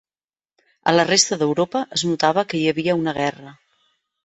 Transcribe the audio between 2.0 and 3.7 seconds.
notava que hi havia una guerra.